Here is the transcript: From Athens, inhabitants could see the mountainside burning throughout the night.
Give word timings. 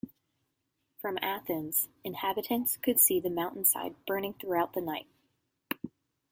From 0.99 1.19
Athens, 1.21 1.87
inhabitants 2.03 2.75
could 2.77 2.99
see 2.99 3.19
the 3.19 3.29
mountainside 3.29 3.93
burning 4.07 4.33
throughout 4.33 4.73
the 4.73 4.81
night. 4.81 5.05